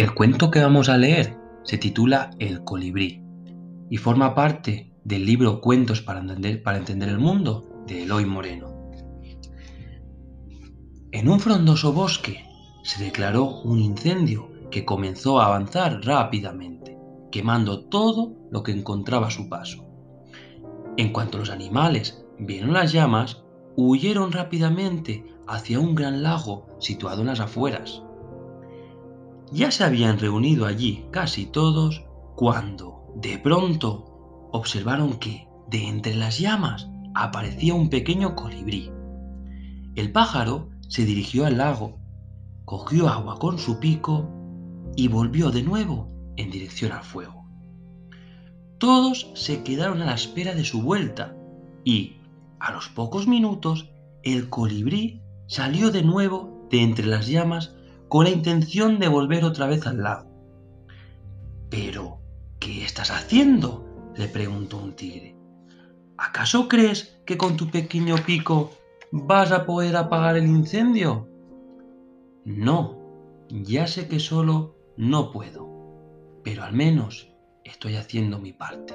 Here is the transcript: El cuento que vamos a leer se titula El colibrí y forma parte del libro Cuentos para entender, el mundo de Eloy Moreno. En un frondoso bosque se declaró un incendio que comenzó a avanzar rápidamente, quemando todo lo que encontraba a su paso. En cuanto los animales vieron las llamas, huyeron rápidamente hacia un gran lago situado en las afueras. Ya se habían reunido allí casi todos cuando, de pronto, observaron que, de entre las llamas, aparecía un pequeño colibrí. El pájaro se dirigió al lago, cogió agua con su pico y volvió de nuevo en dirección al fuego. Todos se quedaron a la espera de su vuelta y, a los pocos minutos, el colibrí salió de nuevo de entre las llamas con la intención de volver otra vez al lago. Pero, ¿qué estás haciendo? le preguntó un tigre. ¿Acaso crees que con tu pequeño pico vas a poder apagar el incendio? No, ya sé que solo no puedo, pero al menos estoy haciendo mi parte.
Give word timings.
El 0.00 0.14
cuento 0.14 0.50
que 0.50 0.60
vamos 0.60 0.88
a 0.88 0.96
leer 0.96 1.36
se 1.62 1.76
titula 1.76 2.30
El 2.38 2.64
colibrí 2.64 3.22
y 3.90 3.98
forma 3.98 4.34
parte 4.34 4.94
del 5.04 5.26
libro 5.26 5.60
Cuentos 5.60 6.00
para 6.00 6.20
entender, 6.20 6.62
el 7.10 7.18
mundo 7.18 7.84
de 7.86 8.04
Eloy 8.04 8.24
Moreno. 8.24 8.90
En 11.12 11.28
un 11.28 11.38
frondoso 11.38 11.92
bosque 11.92 12.42
se 12.82 13.04
declaró 13.04 13.60
un 13.60 13.78
incendio 13.78 14.50
que 14.70 14.86
comenzó 14.86 15.38
a 15.38 15.48
avanzar 15.48 16.00
rápidamente, 16.02 16.96
quemando 17.30 17.84
todo 17.84 18.32
lo 18.50 18.62
que 18.62 18.72
encontraba 18.72 19.26
a 19.26 19.30
su 19.30 19.50
paso. 19.50 19.84
En 20.96 21.12
cuanto 21.12 21.36
los 21.36 21.50
animales 21.50 22.24
vieron 22.38 22.72
las 22.72 22.92
llamas, 22.92 23.44
huyeron 23.76 24.32
rápidamente 24.32 25.26
hacia 25.46 25.78
un 25.78 25.94
gran 25.94 26.22
lago 26.22 26.68
situado 26.78 27.20
en 27.20 27.26
las 27.26 27.40
afueras. 27.40 28.02
Ya 29.52 29.70
se 29.70 29.84
habían 29.84 30.18
reunido 30.18 30.66
allí 30.66 31.06
casi 31.10 31.46
todos 31.46 32.04
cuando, 32.36 33.12
de 33.16 33.38
pronto, 33.38 34.48
observaron 34.52 35.18
que, 35.18 35.48
de 35.68 35.88
entre 35.88 36.14
las 36.14 36.38
llamas, 36.38 36.88
aparecía 37.14 37.74
un 37.74 37.90
pequeño 37.90 38.36
colibrí. 38.36 38.90
El 39.96 40.12
pájaro 40.12 40.70
se 40.88 41.04
dirigió 41.04 41.46
al 41.46 41.58
lago, 41.58 41.98
cogió 42.64 43.08
agua 43.08 43.38
con 43.38 43.58
su 43.58 43.80
pico 43.80 44.30
y 44.96 45.08
volvió 45.08 45.50
de 45.50 45.62
nuevo 45.62 46.08
en 46.36 46.50
dirección 46.50 46.92
al 46.92 47.02
fuego. 47.02 47.44
Todos 48.78 49.30
se 49.34 49.62
quedaron 49.62 50.00
a 50.00 50.06
la 50.06 50.14
espera 50.14 50.54
de 50.54 50.64
su 50.64 50.80
vuelta 50.80 51.36
y, 51.84 52.16
a 52.60 52.72
los 52.72 52.88
pocos 52.88 53.26
minutos, 53.26 53.90
el 54.22 54.48
colibrí 54.48 55.22
salió 55.48 55.90
de 55.90 56.02
nuevo 56.02 56.68
de 56.70 56.82
entre 56.82 57.06
las 57.06 57.26
llamas 57.26 57.74
con 58.10 58.24
la 58.24 58.30
intención 58.30 58.98
de 58.98 59.06
volver 59.06 59.44
otra 59.44 59.66
vez 59.66 59.86
al 59.86 60.02
lago. 60.02 60.28
Pero, 61.70 62.18
¿qué 62.58 62.84
estás 62.84 63.10
haciendo? 63.10 63.86
le 64.16 64.26
preguntó 64.26 64.76
un 64.78 64.94
tigre. 64.94 65.36
¿Acaso 66.18 66.68
crees 66.68 67.16
que 67.24 67.38
con 67.38 67.56
tu 67.56 67.70
pequeño 67.70 68.16
pico 68.26 68.72
vas 69.12 69.52
a 69.52 69.64
poder 69.64 69.96
apagar 69.96 70.36
el 70.36 70.46
incendio? 70.46 71.28
No, 72.44 72.98
ya 73.48 73.86
sé 73.86 74.08
que 74.08 74.18
solo 74.18 74.74
no 74.96 75.30
puedo, 75.30 75.70
pero 76.42 76.64
al 76.64 76.72
menos 76.72 77.32
estoy 77.64 77.94
haciendo 77.94 78.40
mi 78.40 78.52
parte. 78.52 78.94